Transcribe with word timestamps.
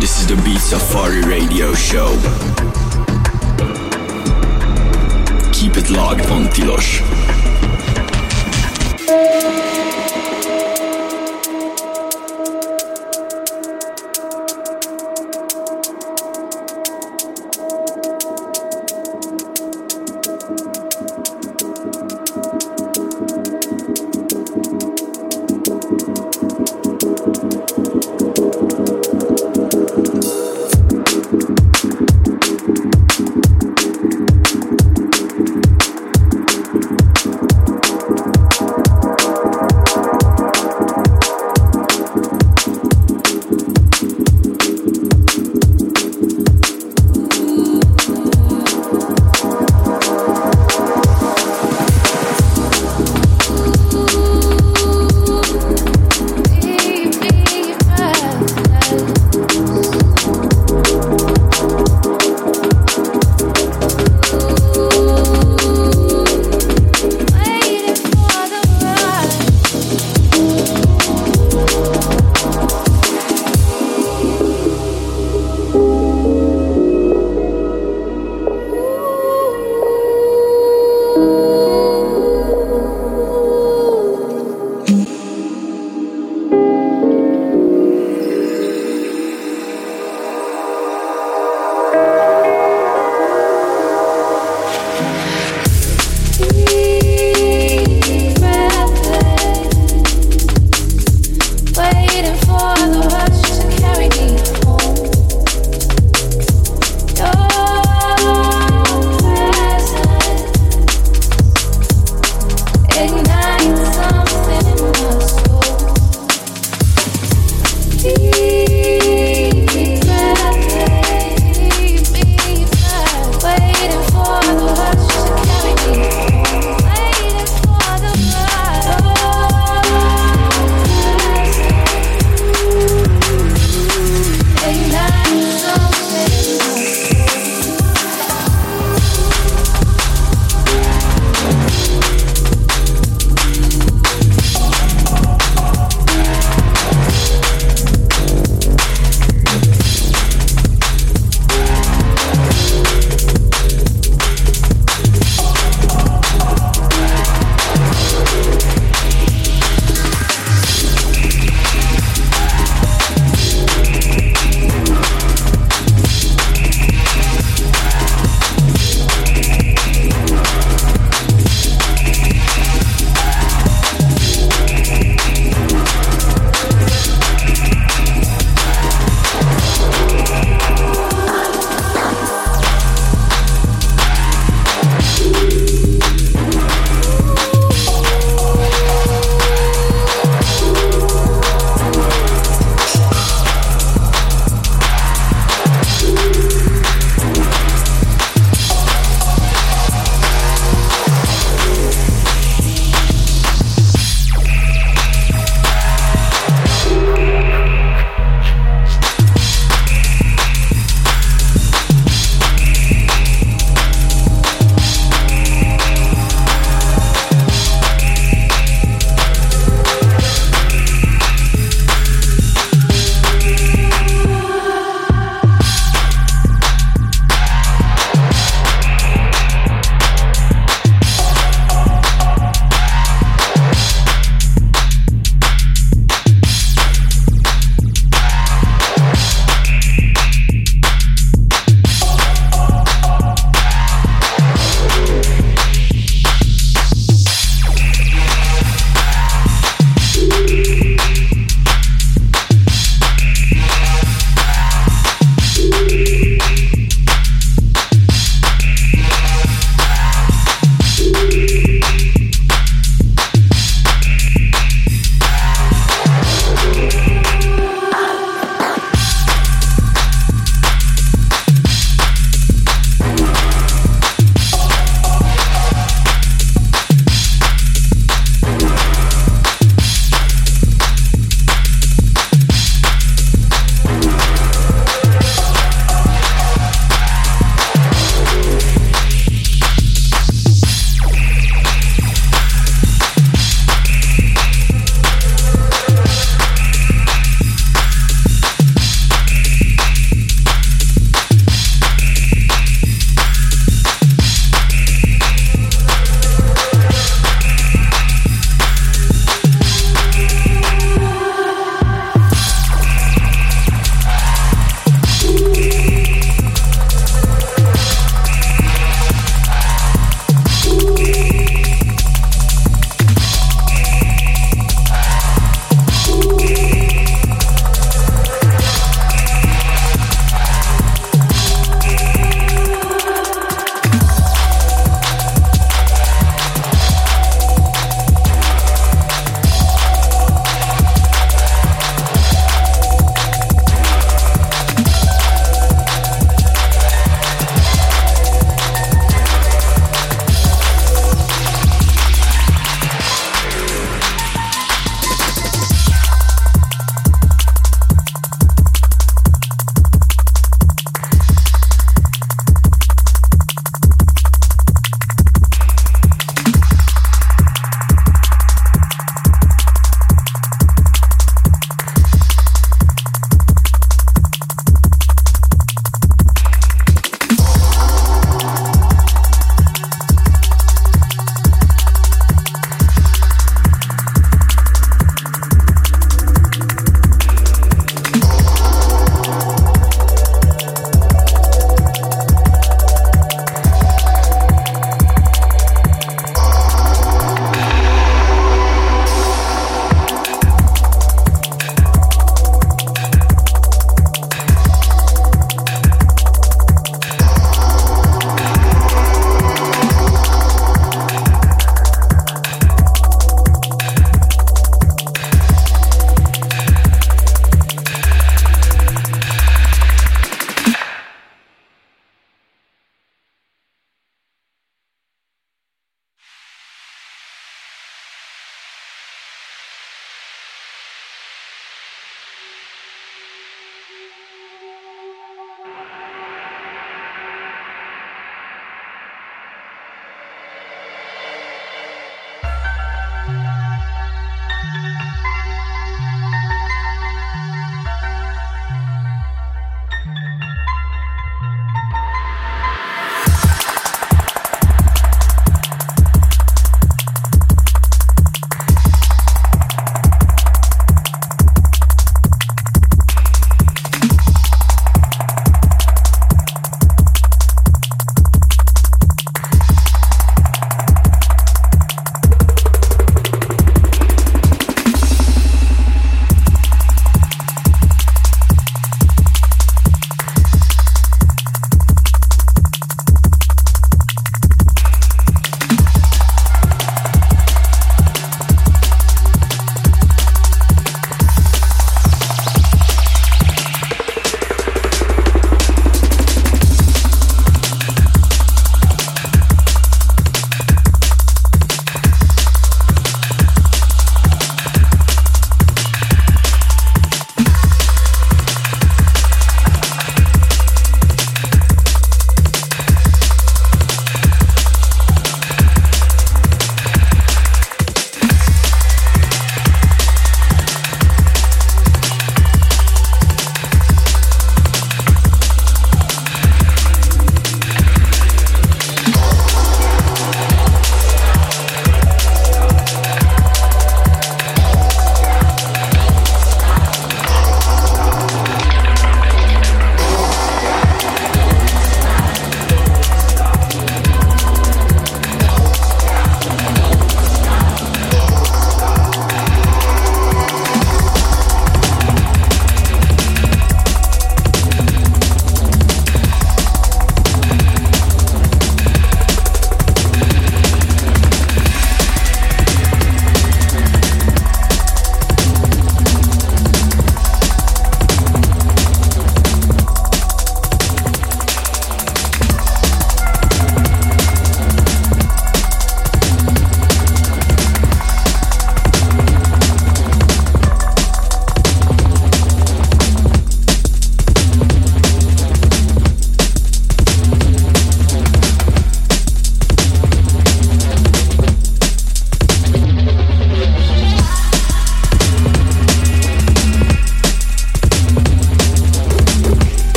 this 0.00 0.20
is 0.20 0.26
the 0.26 0.36
Beat 0.42 0.58
Safari 0.58 1.22
radio 1.22 1.72
show. 1.74 2.08
Keep 5.52 5.76
it 5.76 5.90
locked 5.90 6.30
on 6.30 6.46
Tilos. 6.48 7.00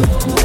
love. 0.00 0.39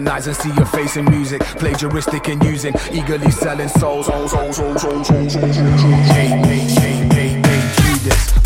Recognize 0.00 0.26
and 0.26 0.36
see 0.36 0.52
your 0.54 0.66
face 0.66 0.96
in 0.96 1.04
music, 1.10 1.42
plagiaristic 1.60 2.32
and 2.32 2.42
using, 2.44 2.74
eagerly 2.90 3.30
selling 3.30 3.68
souls. 3.68 4.08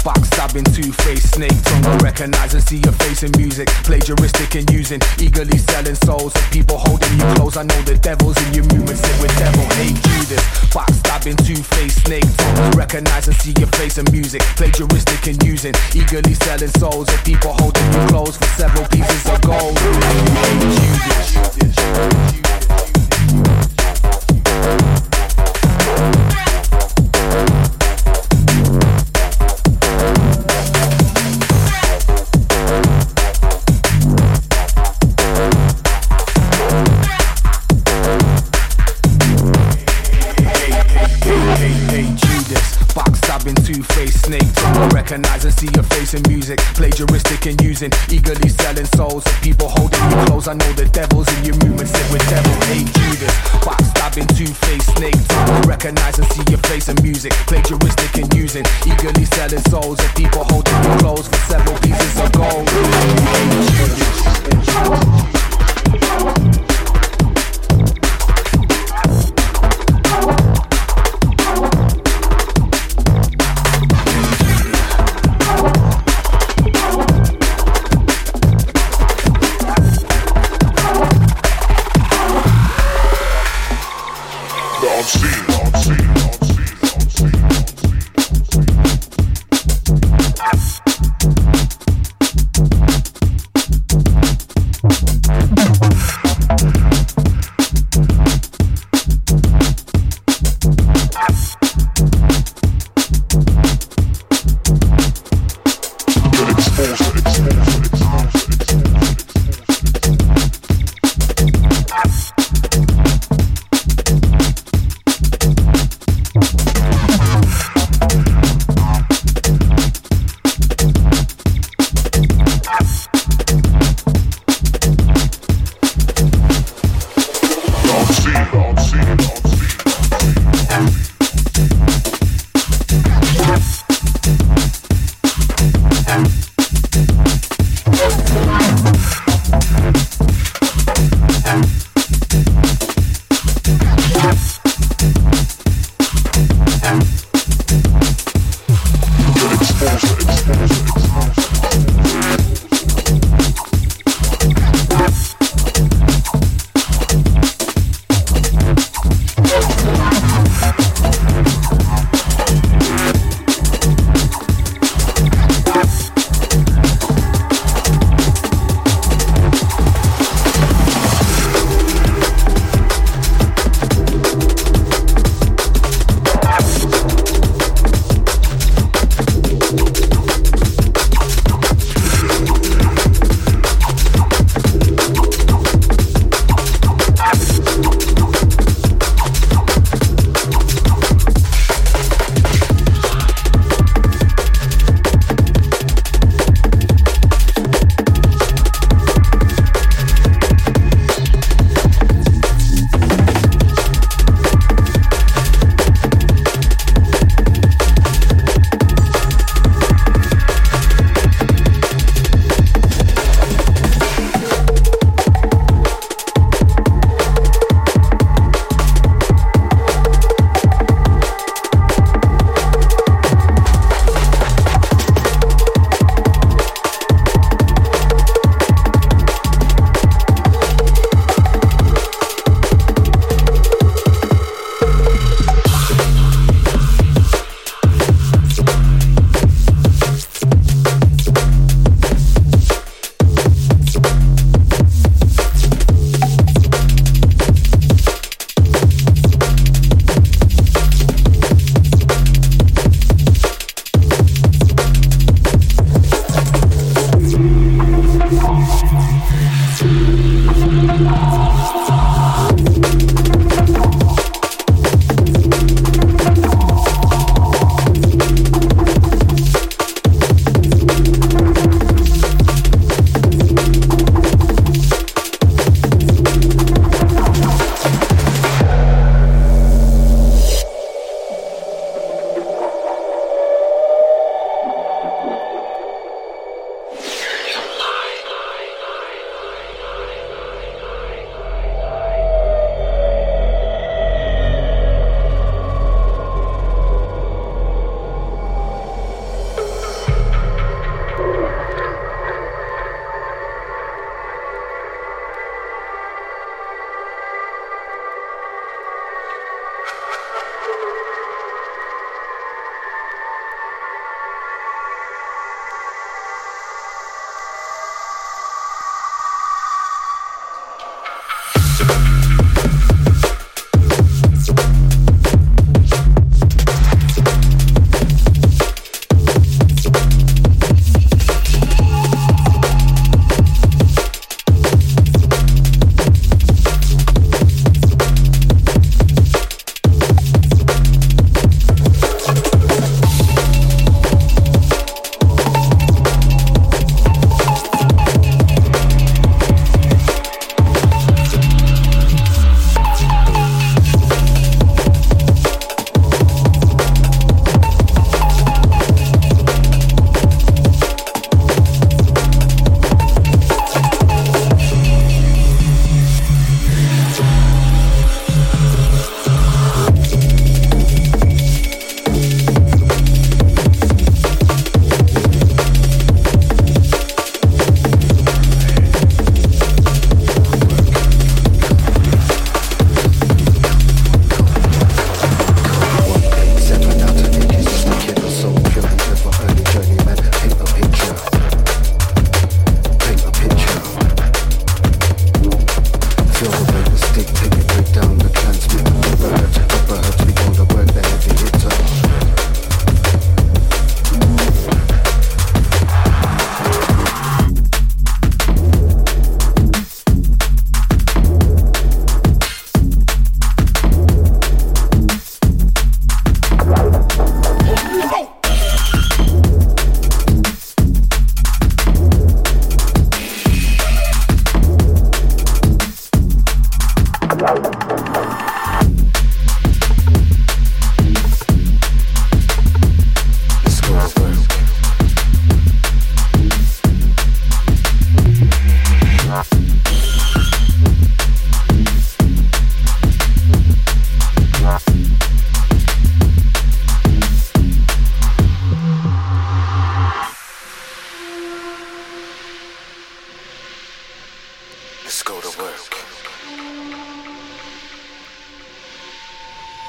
Backstabbing, 0.05 0.69
two-faced 0.75 1.35
snake 1.35 1.63
tongue. 1.63 1.87
I 1.87 1.97
recognize 1.99 2.53
and 2.53 2.63
see 2.63 2.77
your 2.77 2.93
face 2.93 3.23
in 3.23 3.31
music. 3.39 3.69
Plagiaristic 3.89 4.59
and 4.59 4.69
using, 4.71 5.01
eagerly 5.19 5.57
selling 5.57 5.95
souls 5.95 6.35
people 6.51 6.77
holding 6.77 7.13
you 7.13 7.25
close. 7.37 7.57
I 7.57 7.63
know 7.63 7.81
the 7.83 7.97
devil's 7.97 8.37
in 8.47 8.53
your 8.53 8.65
movements, 8.65 9.01
sit 9.01 9.23
with 9.23 9.35
devil. 9.39 9.65
Hey 9.81 9.95
Judas, 9.95 10.45
backstabbing, 10.75 11.39
two-faced 11.47 12.05
snake. 12.05 12.34
Recognize 12.85 13.27
and 13.29 13.37
see 13.39 13.55
your 13.59 13.69
face 13.69 13.97
in 13.97 14.05
music. 14.13 14.43
Plagiaristic 14.59 15.27
and 15.31 15.43
using, 15.43 15.73
eagerly 15.95 16.35
selling 16.35 16.69
souls 16.69 17.09
of 17.09 17.25
people 17.25 17.55
holding 17.55 17.83
you 17.95 18.07
close 18.09 18.37
for 18.37 18.45
several 18.45 18.87
pieces 18.89 19.27
of 19.27 19.41
gold. 19.41 19.79
Hey 19.79 20.59
Judas. 20.61 21.45
recognize 25.95 26.24
Plagiaristic 46.75 47.47
and 47.49 47.61
using, 47.63 47.91
eagerly 48.11 48.49
selling 48.49 48.85
souls. 48.97 49.25
People 49.43 49.69
holding 49.69 50.03
you 50.11 50.27
close. 50.27 50.49
I 50.49 50.55
know 50.55 50.73
the 50.73 50.87
devil's 50.87 51.29
in 51.39 51.45
your 51.45 51.55
movement. 51.65 51.89
Sit 51.89 52.11
with 52.11 52.29
devil, 52.29 52.53
hate 52.67 52.91
Judas. 52.99 53.31
Backstabbing, 53.63 54.29
two-faced 54.37 54.97
snake. 54.97 55.15
Recognize 55.67 56.19
and 56.19 56.27
see 56.33 56.43
your 56.51 56.59
face 56.67 56.89
in 56.89 56.97
music. 57.03 57.33
Plagiaristic 57.47 58.21
and 58.21 58.35
using, 58.35 58.65
eagerly 58.87 59.25
selling 59.25 59.63
souls. 59.71 60.01
People 60.17 60.45
holding 60.51 60.75
you 60.83 60.99
close 60.99 61.29
for 61.29 61.39
several 61.47 61.79
pieces 61.79 62.19
of 62.19 62.33
gold. 62.33 62.69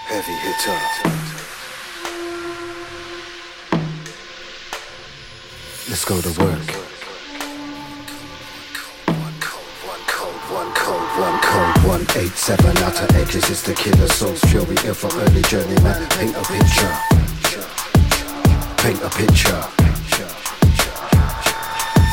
Heavy 0.06 0.34
hitter. 0.34 0.78
Let's 5.90 6.06
go 6.06 6.22
to 6.22 6.30
work. 6.42 6.68
Cold 10.86 11.10
one 11.18 11.40
code, 11.40 11.78
one 11.88 12.06
eight 12.22 12.36
seven 12.38 12.78
outer 12.78 13.08
edges 13.16 13.50
is 13.50 13.64
the 13.64 13.74
killer 13.74 14.08
soul's 14.08 14.42
fury. 14.46 14.78
Ill 14.86 14.94
for 14.94 15.12
early 15.22 15.42
journeyman. 15.44 16.08
Paint 16.10 16.36
a 16.36 16.44
picture. 16.44 16.94
Paint 18.78 19.02
a 19.02 19.10
picture. 19.10 19.64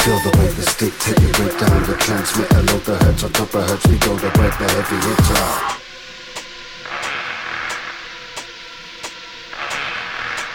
Feel 0.03 0.19
the 0.19 0.37
weight 0.39 0.57
the 0.57 0.63
stick, 0.63 0.93
take 0.99 1.19
it 1.19 1.37
break 1.37 1.57
down 1.61 1.83
the 1.85 1.95
transmitter, 1.95 2.63
load 2.73 2.85
the 2.85 2.97
hertz 3.05 3.23
on 3.23 3.33
top 3.33 3.55
of 3.55 3.69
hertz, 3.69 3.87
we 3.87 3.97
go 3.99 4.19
to 4.19 4.31
break 4.31 4.59
the 4.59 4.69
heavy 4.69 4.97
hitter. 4.97 5.82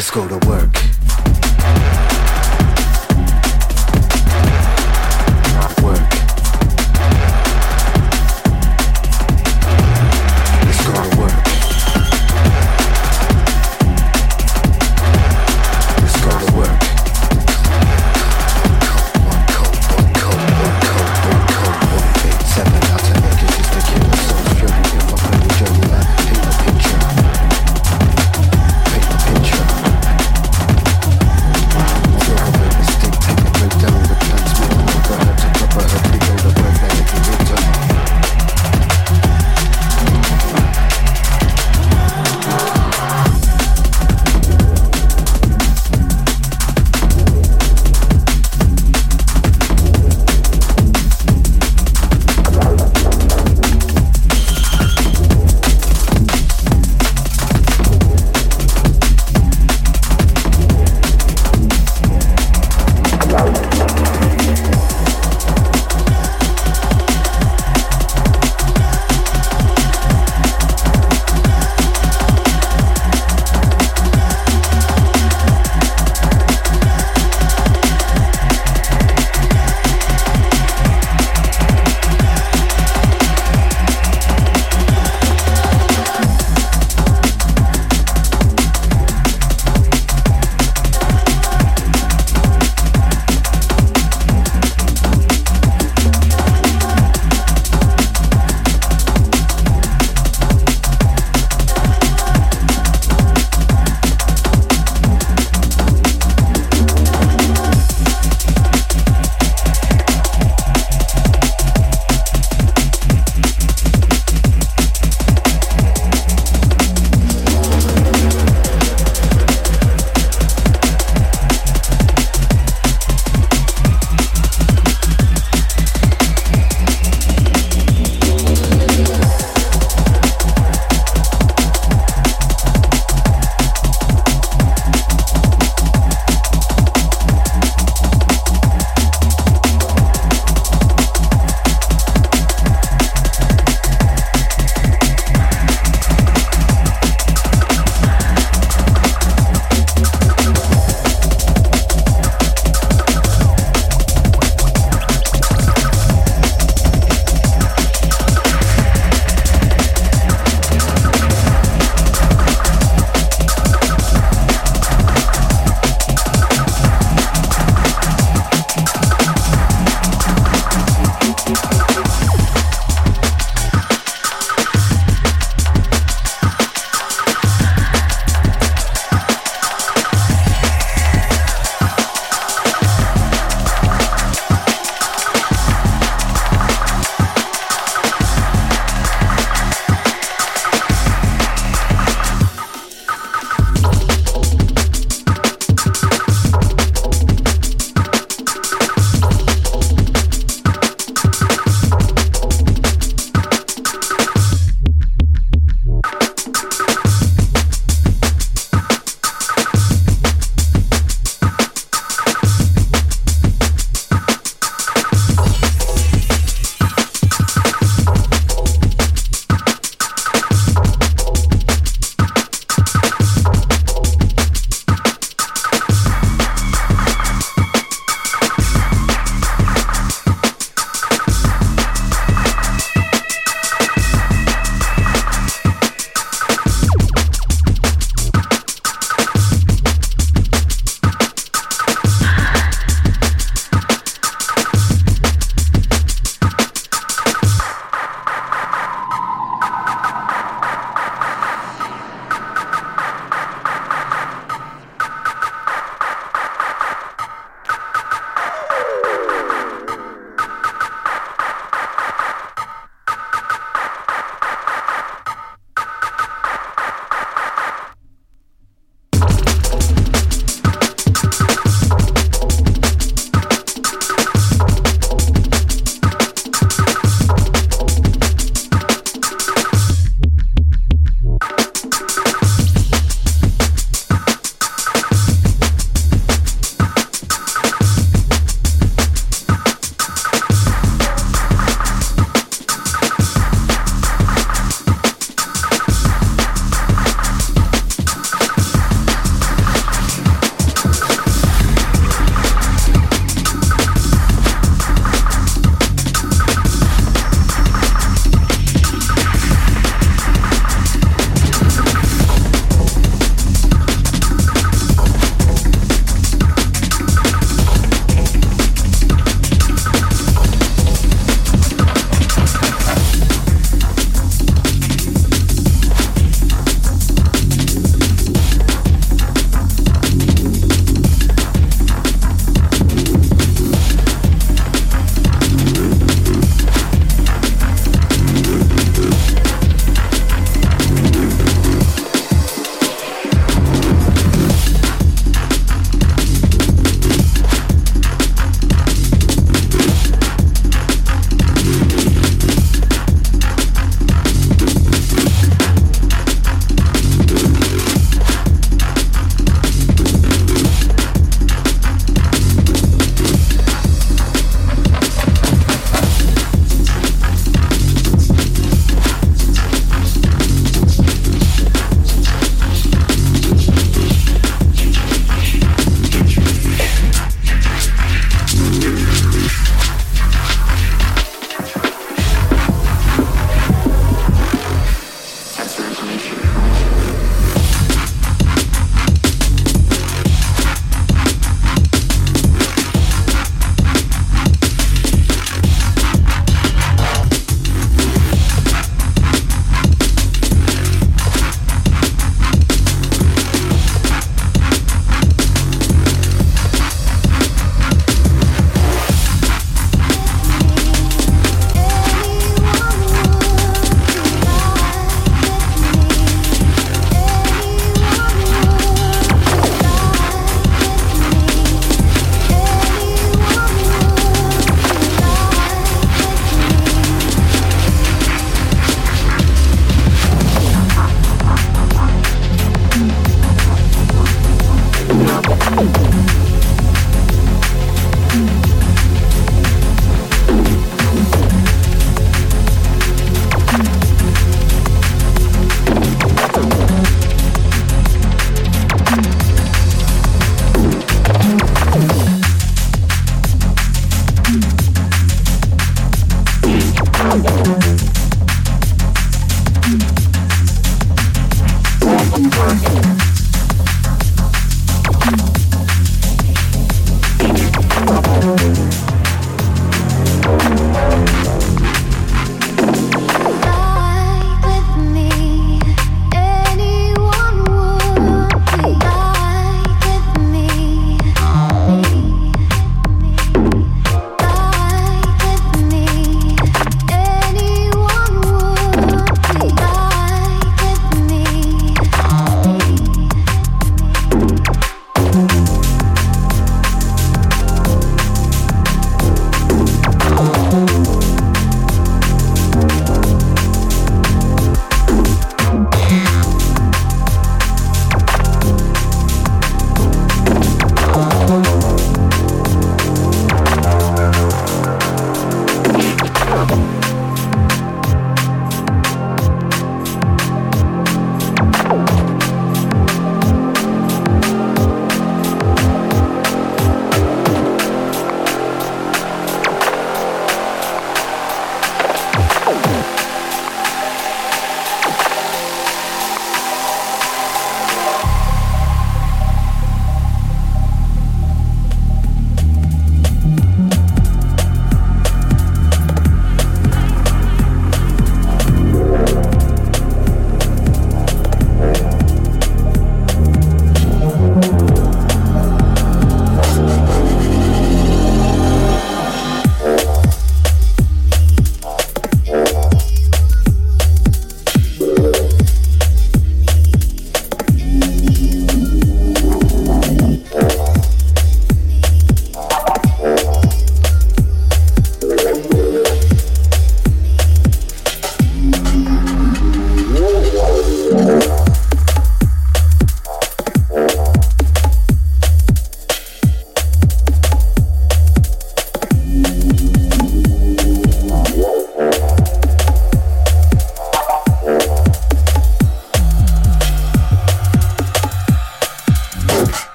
Let's 0.00 0.10
go 0.10 0.26
to 0.26 0.48
work. 0.48 0.89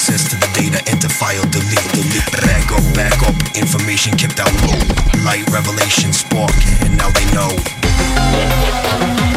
Process 0.00 0.30
to 0.30 0.36
the 0.36 0.48
data, 0.54 0.82
enter 0.90 1.10
file, 1.10 1.42
delete, 1.50 1.92
delete. 1.92 2.24
Back 2.40 2.72
up, 2.72 2.94
back 2.94 3.22
up, 3.28 3.36
information 3.54 4.16
kept 4.16 4.40
out 4.40 4.50
low. 4.62 4.78
Light 5.22 5.46
revelation 5.50 6.14
spark, 6.14 6.56
and 6.80 6.96
now 6.96 7.10
they 7.10 7.26
know. 7.34 9.29